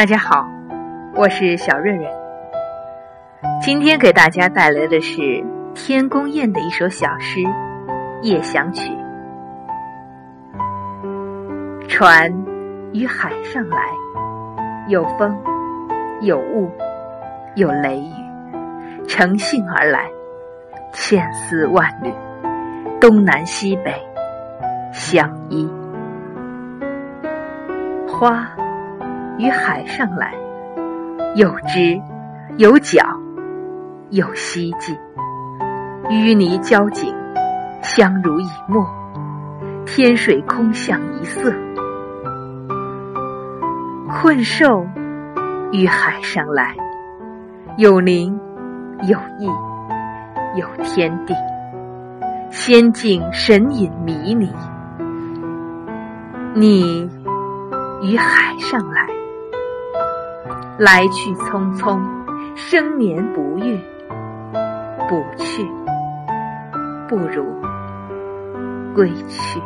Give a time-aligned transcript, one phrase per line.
[0.00, 0.48] 大家好，
[1.14, 2.08] 我是小瑞瑞。
[3.60, 7.40] 今天给大家带来的是天宫宴的一首小诗
[8.22, 8.90] 《夜想曲》。
[11.86, 12.32] 船
[12.94, 13.76] 于海上来，
[14.88, 15.36] 有风，
[16.22, 16.70] 有雾，
[17.54, 18.14] 有雷雨，
[19.06, 20.08] 乘兴而来，
[20.94, 22.10] 千丝万缕，
[22.98, 23.94] 东南西北
[24.94, 25.70] 相依。
[28.08, 28.48] 花
[29.40, 30.34] 于海上来，
[31.34, 31.98] 有枝，
[32.58, 33.02] 有角，
[34.10, 34.94] 有希冀，
[36.10, 37.14] 淤泥交颈，
[37.80, 38.86] 相濡以沫，
[39.86, 41.54] 天水空相一色。
[44.10, 44.86] 困兽
[45.72, 46.76] 于海上来，
[47.78, 48.38] 有灵，
[49.04, 49.46] 有意，
[50.54, 51.34] 有天地，
[52.50, 54.52] 仙境神隐迷离。
[56.52, 57.08] 你
[58.02, 59.06] 于海上来，
[60.80, 62.00] 来去匆匆，
[62.56, 63.78] 生年不遇，
[65.10, 65.70] 不去，
[67.06, 67.44] 不如
[68.94, 69.60] 归去。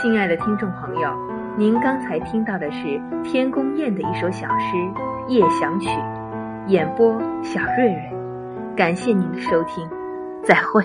[0.00, 1.16] 亲爱的听众朋友，
[1.56, 4.76] 您刚才听到的是天宫宴的一首小诗
[5.28, 5.88] 《夜想曲》，
[6.66, 8.12] 演播小瑞瑞，
[8.74, 9.88] 感谢您的收听，
[10.42, 10.82] 再会。